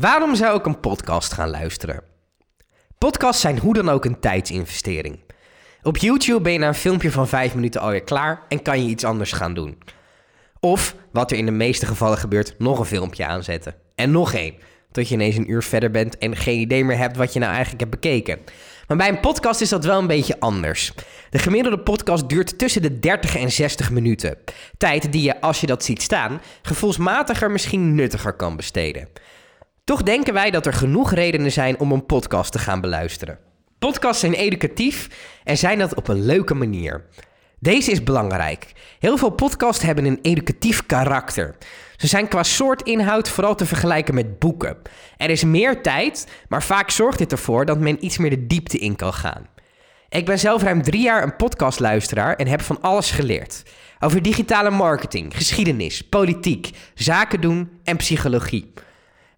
Waarom 0.00 0.34
zou 0.34 0.58
ik 0.58 0.66
een 0.66 0.80
podcast 0.80 1.32
gaan 1.32 1.50
luisteren? 1.50 2.02
Podcasts 2.98 3.40
zijn 3.40 3.58
hoe 3.58 3.74
dan 3.74 3.88
ook 3.88 4.04
een 4.04 4.20
tijdsinvestering. 4.20 5.18
Op 5.82 5.96
YouTube 5.96 6.40
ben 6.40 6.52
je 6.52 6.58
na 6.58 6.68
een 6.68 6.74
filmpje 6.74 7.10
van 7.10 7.28
5 7.28 7.54
minuten 7.54 7.80
alweer 7.80 8.02
klaar 8.02 8.42
en 8.48 8.62
kan 8.62 8.82
je 8.82 8.88
iets 8.88 9.04
anders 9.04 9.32
gaan 9.32 9.54
doen. 9.54 9.78
Of, 10.60 10.94
wat 11.12 11.30
er 11.30 11.36
in 11.36 11.44
de 11.44 11.50
meeste 11.50 11.86
gevallen 11.86 12.18
gebeurt, 12.18 12.54
nog 12.58 12.78
een 12.78 12.84
filmpje 12.84 13.26
aanzetten. 13.26 13.74
En 13.94 14.10
nog 14.10 14.34
één. 14.34 14.54
Tot 14.92 15.08
je 15.08 15.14
ineens 15.14 15.36
een 15.36 15.50
uur 15.50 15.62
verder 15.62 15.90
bent 15.90 16.18
en 16.18 16.36
geen 16.36 16.58
idee 16.58 16.84
meer 16.84 16.98
hebt 16.98 17.16
wat 17.16 17.32
je 17.32 17.38
nou 17.38 17.52
eigenlijk 17.52 17.80
hebt 17.80 18.00
bekeken. 18.00 18.38
Maar 18.86 18.96
bij 18.96 19.08
een 19.08 19.20
podcast 19.20 19.60
is 19.60 19.68
dat 19.68 19.84
wel 19.84 19.98
een 19.98 20.06
beetje 20.06 20.40
anders. 20.40 20.92
De 21.30 21.38
gemiddelde 21.38 21.78
podcast 21.78 22.28
duurt 22.28 22.58
tussen 22.58 22.82
de 22.82 22.98
30 22.98 23.36
en 23.36 23.50
60 23.50 23.90
minuten. 23.90 24.36
Tijd 24.76 25.12
die 25.12 25.22
je, 25.22 25.40
als 25.40 25.60
je 25.60 25.66
dat 25.66 25.84
ziet 25.84 26.02
staan, 26.02 26.40
gevoelsmatiger 26.62 27.50
misschien 27.50 27.94
nuttiger 27.94 28.32
kan 28.32 28.56
besteden. 28.56 29.08
Toch 29.88 30.02
denken 30.02 30.34
wij 30.34 30.50
dat 30.50 30.66
er 30.66 30.72
genoeg 30.72 31.12
redenen 31.12 31.52
zijn 31.52 31.80
om 31.80 31.92
een 31.92 32.06
podcast 32.06 32.52
te 32.52 32.58
gaan 32.58 32.80
beluisteren. 32.80 33.38
Podcasts 33.78 34.20
zijn 34.20 34.32
educatief 34.32 35.08
en 35.44 35.56
zijn 35.56 35.78
dat 35.78 35.94
op 35.94 36.08
een 36.08 36.24
leuke 36.24 36.54
manier. 36.54 37.04
Deze 37.58 37.90
is 37.90 38.02
belangrijk. 38.02 38.72
Heel 38.98 39.16
veel 39.16 39.30
podcasts 39.30 39.82
hebben 39.82 40.04
een 40.04 40.18
educatief 40.22 40.86
karakter. 40.86 41.56
Ze 41.96 42.06
zijn 42.06 42.28
qua 42.28 42.42
soort 42.42 42.82
inhoud 42.82 43.28
vooral 43.28 43.54
te 43.54 43.66
vergelijken 43.66 44.14
met 44.14 44.38
boeken. 44.38 44.76
Er 45.16 45.30
is 45.30 45.44
meer 45.44 45.82
tijd, 45.82 46.26
maar 46.48 46.62
vaak 46.62 46.90
zorgt 46.90 47.18
dit 47.18 47.32
ervoor 47.32 47.66
dat 47.66 47.78
men 47.78 48.04
iets 48.04 48.18
meer 48.18 48.30
de 48.30 48.46
diepte 48.46 48.78
in 48.78 48.96
kan 48.96 49.14
gaan. 49.14 49.46
Ik 50.08 50.24
ben 50.24 50.38
zelf 50.38 50.62
ruim 50.62 50.82
drie 50.82 51.02
jaar 51.02 51.22
een 51.22 51.36
podcastluisteraar 51.36 52.36
en 52.36 52.46
heb 52.46 52.60
van 52.60 52.80
alles 52.80 53.10
geleerd. 53.10 53.62
Over 54.00 54.22
digitale 54.22 54.70
marketing, 54.70 55.36
geschiedenis, 55.36 56.02
politiek, 56.02 56.70
zaken 56.94 57.40
doen 57.40 57.70
en 57.84 57.96
psychologie. 57.96 58.72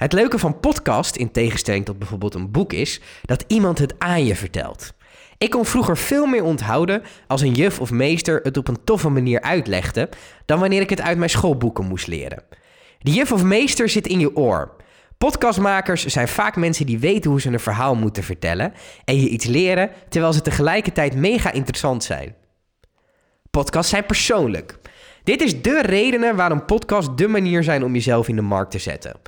Het 0.00 0.12
leuke 0.12 0.38
van 0.38 0.60
podcast, 0.60 1.16
in 1.16 1.30
tegenstelling 1.30 1.84
tot 1.84 1.98
bijvoorbeeld 1.98 2.34
een 2.34 2.50
boek, 2.50 2.72
is 2.72 3.00
dat 3.22 3.44
iemand 3.46 3.78
het 3.78 3.94
aan 3.98 4.24
je 4.24 4.36
vertelt. 4.36 4.92
Ik 5.38 5.50
kon 5.50 5.66
vroeger 5.66 5.96
veel 5.96 6.26
meer 6.26 6.44
onthouden 6.44 7.02
als 7.26 7.40
een 7.40 7.52
juf 7.52 7.80
of 7.80 7.90
meester 7.90 8.40
het 8.42 8.56
op 8.56 8.68
een 8.68 8.84
toffe 8.84 9.08
manier 9.08 9.40
uitlegde, 9.40 10.08
dan 10.44 10.60
wanneer 10.60 10.80
ik 10.80 10.90
het 10.90 11.00
uit 11.00 11.18
mijn 11.18 11.30
schoolboeken 11.30 11.86
moest 11.86 12.06
leren. 12.06 12.42
Die 12.98 13.14
juf 13.14 13.32
of 13.32 13.42
meester 13.42 13.88
zit 13.88 14.06
in 14.06 14.20
je 14.20 14.36
oor. 14.36 14.76
Podcastmakers 15.18 16.06
zijn 16.06 16.28
vaak 16.28 16.56
mensen 16.56 16.86
die 16.86 16.98
weten 16.98 17.30
hoe 17.30 17.40
ze 17.40 17.48
een 17.48 17.60
verhaal 17.60 17.94
moeten 17.94 18.22
vertellen 18.22 18.72
en 19.04 19.20
je 19.20 19.28
iets 19.28 19.46
leren 19.46 19.90
terwijl 20.08 20.32
ze 20.32 20.42
tegelijkertijd 20.42 21.14
mega 21.14 21.52
interessant 21.52 22.04
zijn. 22.04 22.34
Podcasts 23.50 23.90
zijn 23.90 24.06
persoonlijk. 24.06 24.78
Dit 25.24 25.42
is 25.42 25.62
de 25.62 25.82
redenen 25.82 26.36
waarom 26.36 26.64
podcasts 26.64 27.16
de 27.16 27.28
manier 27.28 27.62
zijn 27.62 27.84
om 27.84 27.94
jezelf 27.94 28.28
in 28.28 28.36
de 28.36 28.42
markt 28.42 28.70
te 28.70 28.78
zetten. 28.78 29.20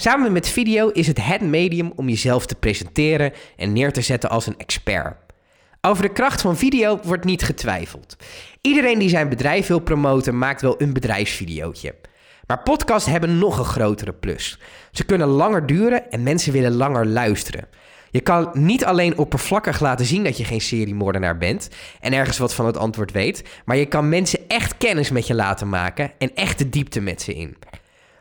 Samen 0.00 0.32
met 0.32 0.48
video 0.48 0.88
is 0.88 1.06
het 1.06 1.24
het 1.24 1.40
medium 1.40 1.92
om 1.96 2.08
jezelf 2.08 2.46
te 2.46 2.54
presenteren 2.54 3.32
en 3.56 3.72
neer 3.72 3.92
te 3.92 4.00
zetten 4.00 4.30
als 4.30 4.46
een 4.46 4.58
expert. 4.58 5.16
Over 5.80 6.02
de 6.02 6.12
kracht 6.12 6.40
van 6.40 6.56
video 6.56 7.00
wordt 7.02 7.24
niet 7.24 7.42
getwijfeld. 7.42 8.16
Iedereen 8.60 8.98
die 8.98 9.08
zijn 9.08 9.28
bedrijf 9.28 9.66
wil 9.66 9.78
promoten 9.78 10.38
maakt 10.38 10.60
wel 10.60 10.82
een 10.82 10.92
bedrijfsvideootje. 10.92 11.94
Maar 12.46 12.62
podcasts 12.62 13.08
hebben 13.08 13.38
nog 13.38 13.58
een 13.58 13.64
grotere 13.64 14.12
plus. 14.12 14.58
Ze 14.92 15.04
kunnen 15.04 15.28
langer 15.28 15.66
duren 15.66 16.10
en 16.10 16.22
mensen 16.22 16.52
willen 16.52 16.74
langer 16.74 17.06
luisteren. 17.06 17.68
Je 18.10 18.20
kan 18.20 18.50
niet 18.52 18.84
alleen 18.84 19.18
oppervlakkig 19.18 19.80
laten 19.80 20.06
zien 20.06 20.24
dat 20.24 20.36
je 20.36 20.44
geen 20.44 20.60
seriemoordenaar 20.60 21.38
bent 21.38 21.68
en 22.00 22.12
ergens 22.12 22.38
wat 22.38 22.54
van 22.54 22.66
het 22.66 22.76
antwoord 22.76 23.12
weet, 23.12 23.44
maar 23.64 23.76
je 23.76 23.86
kan 23.86 24.08
mensen 24.08 24.40
echt 24.48 24.76
kennis 24.76 25.10
met 25.10 25.26
je 25.26 25.34
laten 25.34 25.68
maken 25.68 26.12
en 26.18 26.34
echt 26.34 26.58
de 26.58 26.68
diepte 26.68 27.00
met 27.00 27.22
ze 27.22 27.34
in. 27.34 27.56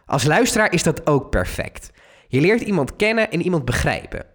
Als 0.08 0.24
luisteraar 0.24 0.74
is 0.74 0.84
dat 0.84 1.08
ook 1.08 1.30
perfect. 1.30 1.92
Je 2.28 2.42
leert 2.42 2.62
iemand 2.62 2.96
kennen 2.96 3.32
en 3.32 3.42
iemand 3.42 3.66
begrijpen. 3.66 4.26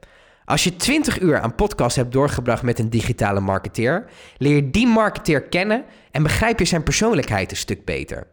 Als 0.45 0.65
je 0.65 0.77
20 0.77 1.21
uur 1.21 1.41
aan 1.41 1.55
podcast 1.55 1.97
hebt 1.97 2.13
doorgebracht 2.13 2.63
met 2.63 2.79
een 2.79 2.91
digitale 2.91 3.41
marketeer, 3.41 4.05
leer 4.37 4.55
je 4.55 4.71
die 4.71 4.87
marketeer 4.87 5.43
kennen 5.43 5.85
en 6.11 6.23
begrijp 6.23 6.59
je 6.59 6.65
zijn 6.65 6.83
persoonlijkheid 6.83 7.51
een 7.51 7.57
stuk 7.57 7.85
beter. 7.85 8.27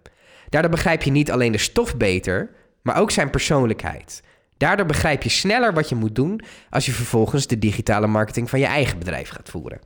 Daardoor 0.49 0.71
begrijp 0.71 1.01
je 1.01 1.11
niet 1.11 1.31
alleen 1.31 1.51
de 1.51 1.57
stof 1.57 1.97
beter, 1.97 2.49
maar 2.81 2.97
ook 2.97 3.11
zijn 3.11 3.29
persoonlijkheid. 3.29 4.23
Daardoor 4.57 4.85
begrijp 4.85 5.23
je 5.23 5.29
sneller 5.29 5.73
wat 5.73 5.89
je 5.89 5.95
moet 5.95 6.15
doen 6.15 6.41
als 6.69 6.85
je 6.85 6.91
vervolgens 6.91 7.47
de 7.47 7.59
digitale 7.59 8.07
marketing 8.07 8.49
van 8.49 8.59
je 8.59 8.65
eigen 8.65 8.99
bedrijf 8.99 9.29
gaat 9.29 9.49
voeren. 9.49 9.79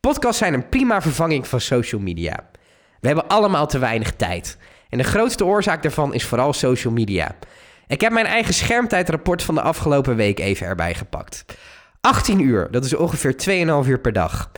Podcasts 0.00 0.38
zijn 0.38 0.54
een 0.54 0.68
prima 0.68 1.02
vervanging 1.02 1.48
van 1.48 1.60
social 1.60 2.00
media. 2.00 2.50
We 3.00 3.06
hebben 3.06 3.28
allemaal 3.28 3.66
te 3.66 3.78
weinig 3.78 4.12
tijd. 4.12 4.58
En 4.88 4.98
de 4.98 5.04
grootste 5.04 5.44
oorzaak 5.44 5.82
daarvan 5.82 6.14
is 6.14 6.24
vooral 6.24 6.52
social 6.52 6.92
media. 6.92 7.36
Ik 7.86 8.00
heb 8.00 8.12
mijn 8.12 8.26
eigen 8.26 8.54
schermtijdrapport 8.54 9.42
van 9.42 9.54
de 9.54 9.60
afgelopen 9.60 10.16
week 10.16 10.38
even 10.38 10.66
erbij 10.66 10.94
gepakt. 10.94 11.44
18 12.00 12.40
uur, 12.40 12.68
dat 12.70 12.84
is 12.84 12.94
ongeveer 12.94 13.34
2,5 13.84 13.88
uur 13.88 14.00
per 14.00 14.12
dag. 14.12 14.50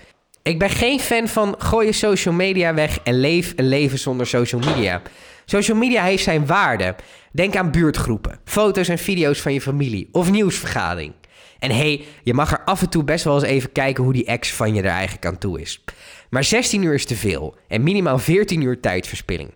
Ik 0.43 0.59
ben 0.59 0.71
geen 0.71 1.01
fan 1.01 1.29
van 1.29 1.55
gooi 1.59 1.87
je 1.87 1.93
social 1.93 2.35
media 2.35 2.75
weg 2.75 2.99
en 3.03 3.21
leef 3.21 3.53
een 3.57 3.69
leven 3.69 3.99
zonder 3.99 4.27
social 4.27 4.61
media. 4.61 5.03
Social 5.45 5.77
media 5.77 6.03
heeft 6.03 6.23
zijn 6.23 6.47
waarde. 6.47 6.95
Denk 7.33 7.57
aan 7.57 7.71
buurtgroepen, 7.71 8.39
foto's 8.45 8.89
en 8.89 8.99
video's 8.99 9.41
van 9.41 9.53
je 9.53 9.61
familie 9.61 10.09
of 10.13 10.31
nieuwsvergadering. 10.31 11.13
En 11.59 11.71
hey, 11.71 12.05
je 12.23 12.35
mag 12.35 12.53
er 12.53 12.65
af 12.65 12.81
en 12.81 12.89
toe 12.89 13.05
best 13.05 13.25
wel 13.25 13.35
eens 13.35 13.45
even 13.45 13.73
kijken 13.73 14.05
hoe 14.05 14.13
die 14.13 14.25
ex 14.25 14.53
van 14.53 14.75
je 14.75 14.83
er 14.83 14.89
eigenlijk 14.89 15.27
aan 15.27 15.39
toe 15.39 15.61
is. 15.61 15.85
Maar 16.31 16.45
16 16.45 16.83
uur 16.83 16.95
is 16.95 17.07
te 17.07 17.17
veel 17.17 17.57
en 17.69 17.83
minimaal 17.83 18.19
14 18.19 18.61
uur 18.61 18.81
tijdverspilling. 18.81 19.51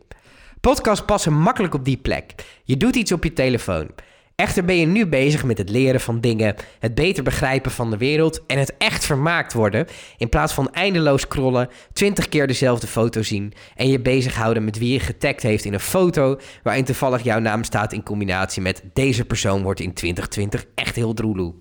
Podcasts 0.61 1.05
passen 1.05 1.33
makkelijk 1.33 1.75
op 1.75 1.85
die 1.85 1.97
plek. 1.97 2.35
Je 2.65 2.77
doet 2.77 2.97
iets 2.97 3.13
op 3.13 3.25
je 3.25 3.33
telefoon. 3.33 3.91
Echter 4.35 4.65
ben 4.65 4.77
je 4.77 4.87
nu 4.87 5.07
bezig 5.07 5.45
met 5.45 5.59
het 5.59 5.71
leren 5.71 6.01
van 6.01 6.21
dingen, 6.21 6.55
het 6.79 6.95
beter 6.95 7.23
begrijpen 7.23 7.71
van 7.71 7.91
de 7.91 7.97
wereld 7.97 8.47
en 8.47 8.59
het 8.59 8.77
echt 8.79 9.05
vermaakt 9.05 9.53
worden, 9.53 9.87
in 10.17 10.29
plaats 10.29 10.53
van 10.53 10.73
eindeloos 10.73 11.21
scrollen, 11.21 11.69
20 11.93 12.29
keer 12.29 12.47
dezelfde 12.47 12.87
foto 12.87 13.23
zien 13.23 13.53
en 13.77 13.89
je 13.89 14.01
bezighouden 14.01 14.65
met 14.65 14.79
wie 14.79 14.93
je 14.93 15.01
getagd 15.01 15.43
heeft 15.43 15.65
in 15.65 15.73
een 15.73 15.81
foto 15.81 16.39
waarin 16.63 16.85
toevallig 16.85 17.23
jouw 17.23 17.39
naam 17.39 17.65
staat 17.65 17.93
in 17.93 18.03
combinatie 18.03 18.63
met 18.63 18.83
deze 18.93 19.25
persoon 19.25 19.63
wordt 19.63 19.81
in 19.81 19.93
2020 19.93 20.65
echt 20.75 20.97
heel 20.97 21.15
droeloe. 21.15 21.55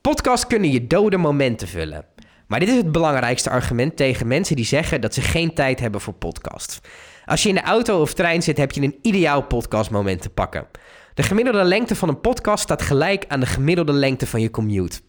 Podcasts 0.00 0.46
kunnen 0.46 0.70
je 0.70 0.86
dode 0.86 1.16
momenten 1.16 1.68
vullen. 1.68 2.04
Maar 2.46 2.60
dit 2.60 2.68
is 2.68 2.76
het 2.76 2.92
belangrijkste 2.92 3.50
argument 3.50 3.96
tegen 3.96 4.26
mensen 4.26 4.56
die 4.56 4.64
zeggen 4.64 5.00
dat 5.00 5.14
ze 5.14 5.20
geen 5.20 5.54
tijd 5.54 5.80
hebben 5.80 6.00
voor 6.00 6.14
podcasts. 6.14 6.80
Als 7.24 7.42
je 7.42 7.48
in 7.48 7.54
de 7.54 7.62
auto 7.62 8.00
of 8.00 8.14
trein 8.14 8.42
zit, 8.42 8.56
heb 8.56 8.72
je 8.72 8.82
een 8.82 8.98
ideaal 9.02 9.42
podcastmoment 9.42 10.22
te 10.22 10.30
pakken. 10.30 10.66
De 11.14 11.22
gemiddelde 11.22 11.64
lengte 11.64 11.96
van 11.96 12.08
een 12.08 12.20
podcast 12.20 12.62
staat 12.62 12.82
gelijk 12.82 13.24
aan 13.28 13.40
de 13.40 13.46
gemiddelde 13.46 13.92
lengte 13.92 14.26
van 14.26 14.40
je 14.40 14.50
commute. 14.50 15.00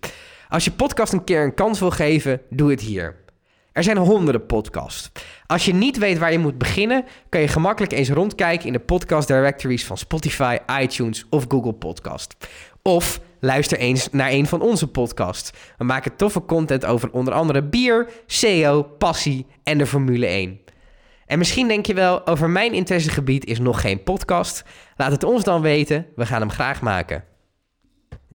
Als 0.50 0.64
je 0.64 0.72
podcast 0.72 1.14
een 1.14 1.24
keer 1.24 1.44
een 1.44 1.54
kans 1.54 1.80
wil 1.80 1.92
geven, 1.92 2.42
doe 2.50 2.70
het 2.70 2.82
hier. 2.82 3.16
Er 3.72 3.84
zijn 3.84 3.98
honderden 3.98 4.46
podcasts. 4.46 5.12
Als 5.46 5.66
je 5.66 5.74
niet 5.74 5.98
weet 5.98 6.18
waar 6.18 6.32
je 6.32 6.40
moet 6.40 6.58
beginnen, 6.58 7.06
kan 7.30 7.42
je 7.42 7.48
gemakkelijk 7.48 7.94
eens 7.94 8.10
rondkijken 8.10 8.68
in 8.68 8.74
de 8.74 8.80
podcast 8.80 9.28
directories 9.28 9.86
van 9.86 9.98
Spotify, 9.98 10.58
iTunes 10.82 11.26
of 11.30 11.46
Google 11.48 11.74
Podcast. 11.74 12.36
Of 12.82 13.20
luister 13.44 13.78
eens 13.78 14.10
naar 14.12 14.32
een 14.32 14.48
van 14.48 14.62
onze 14.62 14.88
podcasts. 14.88 15.52
We 15.78 15.84
maken 15.84 16.16
toffe 16.16 16.46
content 16.46 16.86
over 16.86 17.12
onder 17.12 17.34
andere 17.34 17.64
bier, 17.64 18.10
SEO, 18.26 18.84
passie 18.84 19.46
en 19.64 19.78
de 19.78 19.86
Formule 19.86 20.26
1. 20.26 20.60
En 21.26 21.38
misschien 21.38 21.68
denk 21.68 21.86
je 21.86 21.94
wel, 21.94 22.28
over 22.28 22.50
mijn 22.50 22.74
interessegebied 22.74 23.46
is 23.46 23.60
nog 23.60 23.82
geen 23.82 24.04
podcast. 24.04 24.64
Laat 24.96 25.12
het 25.12 25.24
ons 25.24 25.44
dan 25.44 25.62
weten, 25.62 26.06
we 26.16 26.26
gaan 26.26 26.42
hem 26.42 26.52
graag 26.52 26.82
maken. 26.82 27.24